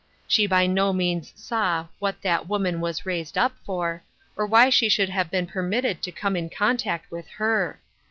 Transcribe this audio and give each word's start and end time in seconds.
She 0.27 0.47
by 0.47 0.65
no 0.65 0.93
means 0.93 1.31
saw" 1.35 1.85
what 1.99 2.23
that 2.23 2.47
woman 2.49 2.81
was 2.81 3.05
raised 3.05 3.37
up 3.37 3.55
for," 3.63 4.01
or 4.35 4.47
why 4.47 4.71
she 4.71 4.89
should 4.89 5.09
have 5.09 5.29
been 5.29 5.45
permitted 5.45 6.01
to 6.01 6.11
come 6.11 6.35
in 6.35 6.49
contact 6.49 7.11
with 7.11 7.27
her. 7.37 7.79